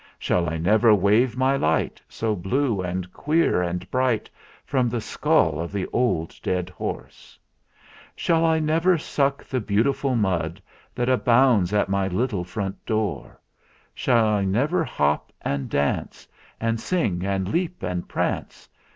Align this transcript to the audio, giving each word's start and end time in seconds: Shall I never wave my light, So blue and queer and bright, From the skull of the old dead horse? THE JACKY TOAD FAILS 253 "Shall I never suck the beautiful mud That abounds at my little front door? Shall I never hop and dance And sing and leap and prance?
Shall 0.17 0.49
I 0.49 0.57
never 0.57 0.95
wave 0.95 1.37
my 1.37 1.55
light, 1.55 2.01
So 2.09 2.35
blue 2.35 2.81
and 2.81 3.13
queer 3.13 3.61
and 3.61 3.87
bright, 3.91 4.31
From 4.65 4.89
the 4.89 4.99
skull 4.99 5.59
of 5.59 5.71
the 5.71 5.85
old 5.93 6.33
dead 6.41 6.71
horse? 6.71 7.37
THE 8.15 8.21
JACKY 8.21 8.25
TOAD 8.25 8.25
FAILS 8.25 8.25
253 8.25 8.25
"Shall 8.25 8.45
I 8.45 8.59
never 8.73 8.97
suck 8.97 9.43
the 9.47 9.59
beautiful 9.61 10.15
mud 10.15 10.59
That 10.95 11.07
abounds 11.07 11.71
at 11.71 11.87
my 11.89 12.07
little 12.07 12.43
front 12.43 12.83
door? 12.87 13.39
Shall 13.93 14.25
I 14.27 14.43
never 14.43 14.83
hop 14.83 15.31
and 15.43 15.69
dance 15.69 16.27
And 16.59 16.79
sing 16.79 17.23
and 17.23 17.47
leap 17.47 17.83
and 17.83 18.09
prance? 18.09 18.67